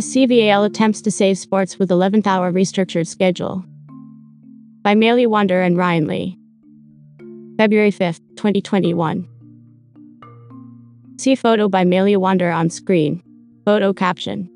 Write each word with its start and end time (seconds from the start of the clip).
SCVAL 0.00 0.64
attempts 0.64 1.02
to 1.02 1.10
save 1.10 1.36
sports 1.36 1.78
with 1.78 1.90
11th 1.90 2.26
hour 2.26 2.50
restructured 2.50 3.06
schedule. 3.06 3.64
By 4.82 4.94
Meili 4.94 5.26
Wander 5.26 5.60
and 5.60 5.76
Ryan 5.76 6.06
Lee. 6.06 6.38
February 7.58 7.90
5, 7.90 8.18
2021. 8.36 9.28
See 11.18 11.34
photo 11.34 11.68
by 11.68 11.84
Meili 11.84 12.16
Wander 12.16 12.50
on 12.50 12.70
screen. 12.70 13.22
Photo 13.66 13.92
caption. 13.92 14.48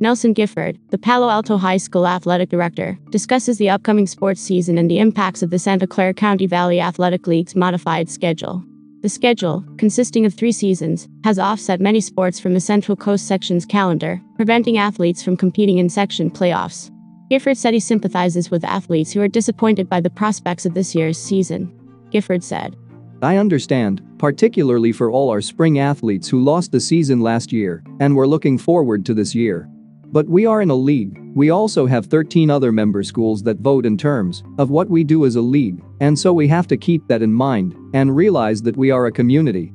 Nelson 0.00 0.32
Gifford, 0.32 0.78
the 0.90 0.98
Palo 0.98 1.28
Alto 1.28 1.58
High 1.58 1.76
School 1.76 2.06
athletic 2.06 2.48
director, 2.48 2.98
discusses 3.10 3.58
the 3.58 3.68
upcoming 3.68 4.06
sports 4.06 4.40
season 4.40 4.78
and 4.78 4.90
the 4.90 4.98
impacts 4.98 5.42
of 5.42 5.50
the 5.50 5.58
Santa 5.58 5.86
Clara 5.86 6.14
County 6.14 6.46
Valley 6.46 6.80
Athletic 6.80 7.26
League's 7.26 7.54
modified 7.54 8.08
schedule. 8.08 8.64
The 9.02 9.08
schedule, 9.08 9.64
consisting 9.78 10.24
of 10.26 10.32
three 10.32 10.52
seasons, 10.52 11.08
has 11.24 11.36
offset 11.36 11.80
many 11.80 12.00
sports 12.00 12.38
from 12.38 12.54
the 12.54 12.60
Central 12.60 12.94
Coast 12.94 13.26
section's 13.26 13.66
calendar, 13.66 14.22
preventing 14.36 14.78
athletes 14.78 15.24
from 15.24 15.36
competing 15.36 15.78
in 15.78 15.88
section 15.88 16.30
playoffs. 16.30 16.88
Gifford 17.28 17.56
said 17.56 17.74
he 17.74 17.80
sympathizes 17.80 18.48
with 18.48 18.62
athletes 18.62 19.10
who 19.10 19.20
are 19.20 19.26
disappointed 19.26 19.88
by 19.88 20.00
the 20.00 20.08
prospects 20.08 20.66
of 20.66 20.74
this 20.74 20.94
year's 20.94 21.18
season. 21.18 21.72
Gifford 22.12 22.44
said, 22.44 22.76
I 23.22 23.38
understand, 23.38 24.02
particularly 24.18 24.92
for 24.92 25.10
all 25.10 25.30
our 25.30 25.40
spring 25.40 25.80
athletes 25.80 26.28
who 26.28 26.40
lost 26.40 26.70
the 26.70 26.78
season 26.78 27.20
last 27.20 27.52
year 27.52 27.82
and 27.98 28.14
were 28.14 28.28
looking 28.28 28.56
forward 28.56 29.04
to 29.06 29.14
this 29.14 29.34
year. 29.34 29.68
But 30.12 30.28
we 30.28 30.44
are 30.44 30.60
in 30.60 30.68
a 30.68 30.74
league, 30.74 31.18
we 31.34 31.48
also 31.48 31.86
have 31.86 32.04
13 32.04 32.50
other 32.50 32.70
member 32.70 33.02
schools 33.02 33.42
that 33.44 33.60
vote 33.60 33.86
in 33.86 33.96
terms 33.96 34.44
of 34.58 34.68
what 34.68 34.90
we 34.90 35.04
do 35.04 35.24
as 35.24 35.36
a 35.36 35.40
league, 35.40 35.82
and 36.00 36.18
so 36.18 36.34
we 36.34 36.46
have 36.48 36.66
to 36.66 36.76
keep 36.76 37.08
that 37.08 37.22
in 37.22 37.32
mind 37.32 37.74
and 37.94 38.14
realize 38.14 38.60
that 38.62 38.76
we 38.76 38.90
are 38.90 39.06
a 39.06 39.12
community. 39.12 39.72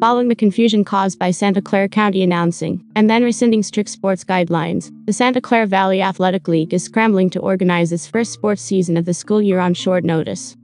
Following 0.00 0.28
the 0.28 0.34
confusion 0.34 0.84
caused 0.84 1.18
by 1.18 1.30
Santa 1.30 1.60
Clara 1.60 1.88
County 1.88 2.22
announcing 2.22 2.82
and 2.96 3.10
then 3.10 3.22
rescinding 3.22 3.62
strict 3.62 3.90
sports 3.90 4.24
guidelines, 4.24 4.90
the 5.04 5.12
Santa 5.12 5.40
Clara 5.42 5.66
Valley 5.66 6.00
Athletic 6.00 6.48
League 6.48 6.72
is 6.72 6.82
scrambling 6.82 7.28
to 7.30 7.40
organize 7.40 7.92
its 7.92 8.06
first 8.06 8.32
sports 8.32 8.62
season 8.62 8.96
of 8.96 9.04
the 9.04 9.14
school 9.14 9.42
year 9.42 9.60
on 9.60 9.74
short 9.74 10.02
notice. 10.02 10.56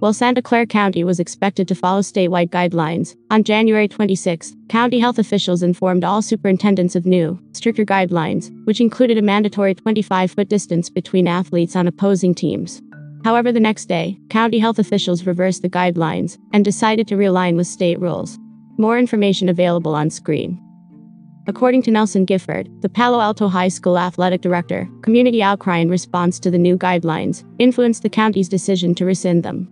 While 0.00 0.14
Santa 0.14 0.40
Clara 0.40 0.64
County 0.64 1.04
was 1.04 1.20
expected 1.20 1.68
to 1.68 1.74
follow 1.74 2.00
statewide 2.00 2.48
guidelines, 2.48 3.14
on 3.30 3.44
January 3.44 3.86
26, 3.86 4.56
county 4.70 4.98
health 4.98 5.18
officials 5.18 5.62
informed 5.62 6.04
all 6.04 6.22
superintendents 6.22 6.96
of 6.96 7.04
new, 7.04 7.38
stricter 7.52 7.84
guidelines, 7.84 8.50
which 8.64 8.80
included 8.80 9.18
a 9.18 9.22
mandatory 9.22 9.74
25 9.74 10.30
foot 10.30 10.48
distance 10.48 10.88
between 10.88 11.28
athletes 11.28 11.76
on 11.76 11.86
opposing 11.86 12.34
teams. 12.34 12.80
However, 13.24 13.52
the 13.52 13.60
next 13.60 13.90
day, 13.90 14.18
county 14.30 14.58
health 14.58 14.78
officials 14.78 15.26
reversed 15.26 15.60
the 15.60 15.68
guidelines 15.68 16.38
and 16.54 16.64
decided 16.64 17.06
to 17.08 17.16
realign 17.16 17.56
with 17.56 17.66
state 17.66 18.00
rules. 18.00 18.38
More 18.78 18.98
information 18.98 19.50
available 19.50 19.94
on 19.94 20.08
screen. 20.08 20.58
According 21.46 21.82
to 21.82 21.90
Nelson 21.90 22.24
Gifford, 22.24 22.70
the 22.80 22.88
Palo 22.88 23.20
Alto 23.20 23.48
High 23.48 23.68
School 23.68 23.98
athletic 23.98 24.40
director, 24.40 24.88
community 25.02 25.42
outcry 25.42 25.76
in 25.76 25.90
response 25.90 26.40
to 26.40 26.50
the 26.50 26.56
new 26.56 26.78
guidelines 26.78 27.44
influenced 27.58 28.02
the 28.02 28.08
county's 28.08 28.48
decision 28.48 28.94
to 28.94 29.04
rescind 29.04 29.42
them. 29.42 29.70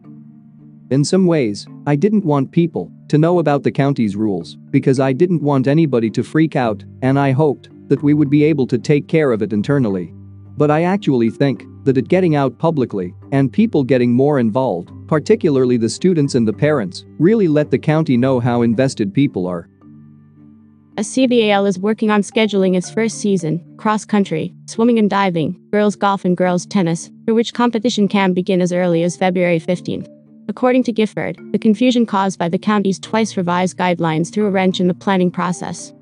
In 0.90 1.04
some 1.04 1.26
ways, 1.26 1.66
I 1.86 1.96
didn't 1.96 2.24
want 2.24 2.50
people 2.50 2.90
to 3.08 3.18
know 3.18 3.40
about 3.40 3.62
the 3.62 3.70
county's 3.70 4.16
rules 4.16 4.56
because 4.70 5.00
I 5.00 5.12
didn't 5.12 5.42
want 5.42 5.66
anybody 5.66 6.08
to 6.10 6.22
freak 6.22 6.56
out, 6.56 6.82
and 7.02 7.18
I 7.18 7.32
hoped 7.32 7.68
that 7.88 8.02
we 8.02 8.14
would 8.14 8.30
be 8.30 8.42
able 8.44 8.66
to 8.68 8.78
take 8.78 9.06
care 9.06 9.30
of 9.32 9.42
it 9.42 9.52
internally. 9.52 10.14
But 10.56 10.70
I 10.70 10.84
actually 10.84 11.28
think 11.28 11.64
that 11.84 11.98
it 11.98 12.08
getting 12.08 12.36
out 12.36 12.58
publicly 12.58 13.14
and 13.32 13.52
people 13.52 13.84
getting 13.84 14.14
more 14.14 14.38
involved, 14.38 14.90
particularly 15.08 15.76
the 15.76 15.90
students 15.90 16.34
and 16.34 16.48
the 16.48 16.54
parents, 16.54 17.04
really 17.18 17.48
let 17.48 17.70
the 17.70 17.78
county 17.78 18.16
know 18.16 18.40
how 18.40 18.62
invested 18.62 19.12
people 19.12 19.46
are. 19.46 19.68
SCVAL 20.96 21.68
is 21.68 21.78
working 21.78 22.10
on 22.10 22.22
scheduling 22.22 22.76
its 22.76 22.90
first 22.90 23.18
season, 23.18 23.62
cross 23.76 24.06
country, 24.06 24.54
swimming 24.66 24.98
and 24.98 25.10
diving, 25.10 25.60
girls 25.70 25.96
golf 25.96 26.24
and 26.24 26.36
girls 26.36 26.64
tennis, 26.64 27.10
for 27.26 27.34
which 27.34 27.52
competition 27.52 28.08
can 28.08 28.32
begin 28.32 28.62
as 28.62 28.72
early 28.72 29.02
as 29.02 29.16
February 29.16 29.60
15th. 29.60 30.17
According 30.48 30.84
to 30.84 30.92
Gifford, 30.92 31.38
the 31.52 31.58
confusion 31.58 32.06
caused 32.06 32.38
by 32.38 32.48
the 32.48 32.58
county's 32.58 32.98
twice 32.98 33.36
revised 33.36 33.76
guidelines 33.76 34.32
threw 34.32 34.46
a 34.46 34.50
wrench 34.50 34.80
in 34.80 34.88
the 34.88 34.94
planning 34.94 35.30
process. 35.30 35.92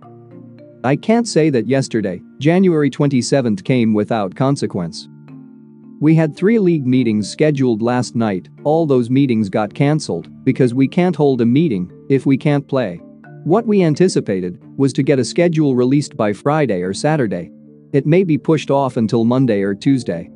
I 0.85 0.95
can't 0.95 1.27
say 1.27 1.51
that 1.51 1.67
yesterday, 1.67 2.23
January 2.39 2.89
27th, 2.89 3.65
came 3.65 3.93
without 3.93 4.37
consequence. 4.37 5.09
We 5.99 6.15
had 6.15 6.37
three 6.37 6.61
league 6.61 6.87
meetings 6.87 7.29
scheduled 7.29 7.83
last 7.83 8.15
night, 8.15 8.49
all 8.63 8.87
those 8.87 9.11
meetings 9.11 9.49
got 9.49 9.75
cancelled 9.75 10.29
because 10.45 10.75
we 10.75 10.87
can't 10.87 11.17
hold 11.17 11.41
a 11.41 11.47
meeting 11.47 11.91
if 12.09 12.25
we 12.25 12.37
can't 12.37 12.69
play. 12.69 13.01
What 13.43 13.67
we 13.67 13.83
anticipated 13.83 14.63
was 14.77 14.93
to 14.93 15.03
get 15.03 15.19
a 15.19 15.25
schedule 15.25 15.75
released 15.75 16.17
by 16.17 16.33
Friday 16.33 16.83
or 16.83 16.95
Saturday. 16.95 17.51
It 17.93 18.07
may 18.07 18.23
be 18.23 18.39
pushed 18.39 18.71
off 18.71 18.97
until 18.97 19.25
Monday 19.25 19.63
or 19.63 19.75
Tuesday. 19.75 20.31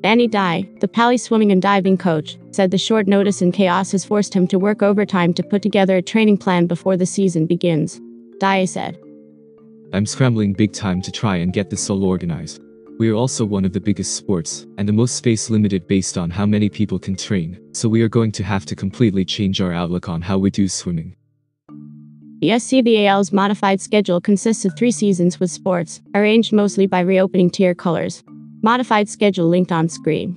Danny 0.00 0.28
Dye, 0.28 0.68
the 0.80 0.86
Paly 0.86 1.18
swimming 1.18 1.50
and 1.50 1.60
diving 1.60 1.98
coach, 1.98 2.38
said 2.52 2.70
the 2.70 2.78
short 2.78 3.08
notice 3.08 3.42
and 3.42 3.52
chaos 3.52 3.90
has 3.90 4.04
forced 4.04 4.32
him 4.32 4.46
to 4.46 4.58
work 4.58 4.80
overtime 4.80 5.34
to 5.34 5.42
put 5.42 5.60
together 5.60 5.96
a 5.96 6.02
training 6.02 6.36
plan 6.36 6.66
before 6.66 6.96
the 6.96 7.04
season 7.04 7.46
begins. 7.46 8.00
Dye 8.38 8.64
said, 8.64 8.96
I'm 9.92 10.06
scrambling 10.06 10.52
big 10.52 10.72
time 10.72 11.02
to 11.02 11.10
try 11.10 11.36
and 11.36 11.52
get 11.52 11.70
this 11.70 11.90
all 11.90 12.04
organized. 12.04 12.62
We 13.00 13.10
are 13.10 13.14
also 13.14 13.44
one 13.44 13.64
of 13.64 13.72
the 13.72 13.80
biggest 13.80 14.14
sports, 14.14 14.66
and 14.76 14.88
the 14.88 14.92
most 14.92 15.16
space 15.16 15.50
limited 15.50 15.88
based 15.88 16.16
on 16.16 16.30
how 16.30 16.46
many 16.46 16.68
people 16.68 17.00
can 17.00 17.16
train, 17.16 17.58
so 17.72 17.88
we 17.88 18.02
are 18.02 18.08
going 18.08 18.30
to 18.32 18.44
have 18.44 18.66
to 18.66 18.76
completely 18.76 19.24
change 19.24 19.60
our 19.60 19.72
outlook 19.72 20.08
on 20.08 20.22
how 20.22 20.38
we 20.38 20.50
do 20.50 20.68
swimming. 20.68 21.16
The 22.40 22.50
SCVAL's 22.50 23.32
modified 23.32 23.80
schedule 23.80 24.20
consists 24.20 24.64
of 24.64 24.76
three 24.76 24.92
seasons 24.92 25.40
with 25.40 25.50
sports, 25.50 26.00
arranged 26.14 26.52
mostly 26.52 26.86
by 26.86 27.00
reopening 27.00 27.50
tier 27.50 27.74
colors, 27.74 28.22
Modified 28.62 29.08
schedule 29.08 29.46
linked 29.46 29.70
on 29.70 29.88
screen. 29.88 30.36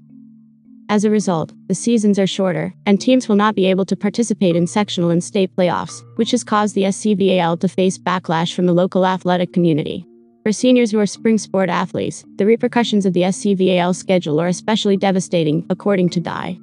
As 0.90 1.06
a 1.06 1.10
result, 1.10 1.54
the 1.68 1.74
seasons 1.74 2.20
are 2.20 2.28
shorter, 2.28 2.74
and 2.86 3.00
teams 3.00 3.28
will 3.28 3.36
not 3.36 3.56
be 3.56 3.66
able 3.66 3.86
to 3.86 3.96
participate 3.96 4.56
in 4.56 4.68
sectional 4.68 5.10
and 5.10 5.24
state 5.24 5.56
playoffs, 5.56 6.04
which 6.18 6.32
has 6.32 6.44
caused 6.44 6.76
the 6.76 6.84
SCVAL 6.84 7.60
to 7.62 7.68
face 7.68 7.98
backlash 7.98 8.54
from 8.54 8.66
the 8.66 8.74
local 8.74 9.06
athletic 9.06 9.54
community. 9.54 10.06
For 10.44 10.52
seniors 10.52 10.92
who 10.92 11.00
are 11.00 11.06
spring 11.06 11.38
sport 11.38 11.70
athletes, 11.70 12.26
the 12.36 12.46
repercussions 12.46 13.06
of 13.06 13.14
the 13.14 13.22
SCVAL 13.22 13.96
schedule 13.96 14.40
are 14.40 14.48
especially 14.48 14.98
devastating, 14.98 15.66
according 15.70 16.10
to 16.10 16.20
Dye. 16.20 16.60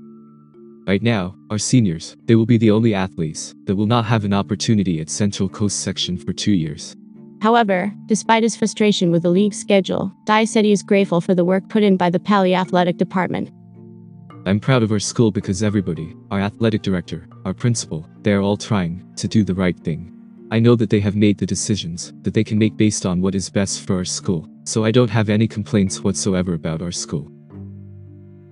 Right 0.86 1.02
now, 1.02 1.34
our 1.50 1.58
seniors, 1.58 2.16
they 2.26 2.34
will 2.34 2.46
be 2.46 2.58
the 2.58 2.70
only 2.70 2.94
athletes 2.94 3.54
that 3.64 3.76
will 3.76 3.86
not 3.86 4.04
have 4.04 4.24
an 4.24 4.32
opportunity 4.32 5.00
at 5.00 5.10
Central 5.10 5.48
Coast 5.48 5.80
section 5.80 6.16
for 6.16 6.32
two 6.32 6.52
years. 6.52 6.96
However, 7.40 7.92
despite 8.06 8.42
his 8.42 8.56
frustration 8.56 9.10
with 9.10 9.22
the 9.22 9.30
league's 9.30 9.58
schedule, 9.58 10.12
Dye 10.24 10.44
said 10.44 10.64
he 10.64 10.72
is 10.72 10.82
grateful 10.82 11.20
for 11.20 11.34
the 11.34 11.44
work 11.44 11.68
put 11.68 11.82
in 11.82 11.96
by 11.96 12.10
the 12.10 12.18
Paly 12.18 12.54
Athletic 12.54 12.96
Department. 12.96 13.50
I'm 14.46 14.60
proud 14.60 14.82
of 14.82 14.90
our 14.90 14.98
school 14.98 15.30
because 15.30 15.62
everybody, 15.62 16.16
our 16.30 16.40
athletic 16.40 16.82
director, 16.82 17.28
our 17.44 17.54
principal, 17.54 18.08
they 18.22 18.32
are 18.32 18.40
all 18.40 18.56
trying 18.56 19.04
to 19.16 19.28
do 19.28 19.44
the 19.44 19.54
right 19.54 19.78
thing. 19.78 20.14
I 20.50 20.58
know 20.58 20.74
that 20.76 20.90
they 20.90 21.00
have 21.00 21.14
made 21.14 21.38
the 21.38 21.46
decisions 21.46 22.12
that 22.22 22.32
they 22.32 22.44
can 22.44 22.58
make 22.58 22.76
based 22.76 23.04
on 23.04 23.20
what 23.20 23.34
is 23.34 23.50
best 23.50 23.86
for 23.86 23.96
our 23.96 24.04
school, 24.04 24.48
so 24.64 24.84
I 24.84 24.90
don't 24.90 25.10
have 25.10 25.28
any 25.28 25.46
complaints 25.46 26.02
whatsoever 26.02 26.54
about 26.54 26.80
our 26.80 26.92
school. 26.92 27.30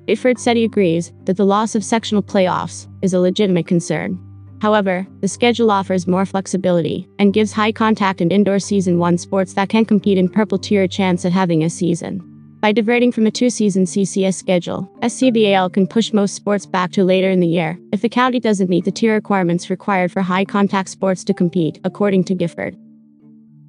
Gifford 0.06 0.38
said 0.38 0.56
he 0.56 0.64
agrees 0.64 1.12
that 1.24 1.36
the 1.36 1.47
loss 1.47 1.74
of 1.74 1.82
sectional 1.82 2.22
playoffs 2.22 2.86
is 3.03 3.14
a 3.14 3.20
legitimate 3.20 3.66
concern. 3.66 4.20
However, 4.61 5.06
the 5.21 5.28
schedule 5.28 5.71
offers 5.71 6.06
more 6.06 6.27
flexibility 6.27 7.09
and 7.19 7.34
gives 7.34 7.53
high 7.53 7.72
contact 7.72 8.21
and 8.21 8.33
indoor 8.33 8.59
season 8.59 8.99
1 8.99 9.19
sports 9.19 9.53
that 9.55 9.69
can 9.69 9.84
compete 9.84 10.19
in 10.19 10.28
purple 10.28 10.59
tier 10.59 10.84
a 10.84 10.89
chance 10.89 11.25
at 11.25 11.33
having 11.33 11.65
a 11.65 11.71
season. 11.71 12.33
By 12.61 12.72
diverting 12.72 13.12
from 13.12 13.27
a 13.27 13.31
two 13.31 13.50
season 13.50 13.84
CCS 13.84 14.34
schedule, 14.34 14.91
SCVAL 15.01 15.72
can 15.72 15.86
push 15.86 16.13
most 16.13 16.34
sports 16.34 16.65
back 16.65 16.91
to 16.92 17.04
later 17.04 17.30
in 17.30 17.41
the 17.41 17.47
year 17.47 17.78
if 17.92 18.01
the 18.01 18.09
county 18.09 18.41
doesn't 18.41 18.71
meet 18.71 18.84
the 18.84 18.91
tier 18.91 19.15
requirements 19.15 19.71
required 19.71 20.10
for 20.10 20.22
high 20.22 20.45
contact 20.45 20.89
sports 20.89 21.22
to 21.25 21.34
compete, 21.34 21.78
according 21.84 22.25
to 22.25 22.34
Gifford. 22.34 22.77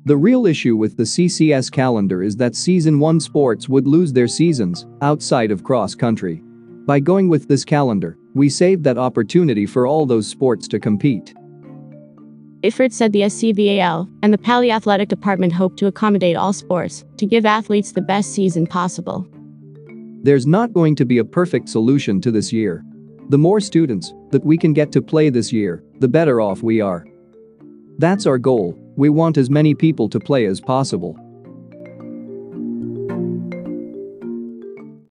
The 0.06 0.16
real 0.16 0.48
issue 0.48 0.78
with 0.78 0.96
the 0.96 1.04
CCS 1.04 1.70
calendar 1.70 2.24
is 2.24 2.38
that 2.38 2.56
Season 2.56 2.98
1 2.98 3.20
sports 3.20 3.68
would 3.68 3.86
lose 3.86 4.14
their 4.14 4.28
seasons 4.28 4.86
outside 5.02 5.52
of 5.52 5.66
cross 5.66 5.94
country. 5.94 6.42
By 6.86 7.02
going 7.02 7.28
with 7.28 7.50
this 7.50 7.66
calendar, 7.66 8.18
we 8.38 8.50
saved 8.50 8.84
that 8.84 8.98
opportunity 8.98 9.66
for 9.66 9.88
all 9.88 10.06
those 10.06 10.28
sports 10.28 10.68
to 10.70 10.80
compete. 10.80 11.34
Gifford 12.62 12.94
said 12.94 13.14
the 13.14 13.22
SCVAL 13.22 14.10
and 14.22 14.34
the 14.34 14.38
Paly 14.38 14.72
Athletic 14.72 15.10
Department 15.10 15.54
hope 15.54 15.78
to 15.78 15.88
accommodate 15.88 16.36
all 16.36 16.54
sports 16.54 17.06
to 17.18 17.26
give 17.26 17.46
athletes 17.46 17.92
the 17.92 18.02
best 18.02 18.34
season 18.34 18.68
possible. 18.68 19.28
There's 20.24 20.48
not 20.48 20.74
going 20.74 20.96
to 20.96 21.06
be 21.06 21.20
a 21.20 21.26
perfect 21.26 21.70
solution 21.70 22.20
to 22.22 22.32
this 22.32 22.52
year. 22.52 22.84
The 23.30 23.38
more 23.38 23.60
students 23.60 24.14
that 24.32 24.46
we 24.46 24.58
can 24.58 24.74
get 24.74 24.92
to 24.94 25.02
play 25.02 25.30
this 25.30 25.54
year, 25.54 25.84
the 26.00 26.08
better 26.08 26.42
off 26.42 26.64
we 26.64 26.82
are. 26.82 27.06
That's 27.98 28.26
our 28.26 28.38
goal, 28.38 28.78
we 28.96 29.10
want 29.10 29.38
as 29.38 29.50
many 29.50 29.74
people 29.74 30.10
to 30.10 30.20
play 30.20 30.46
as 30.46 30.62
possible. 30.62 31.18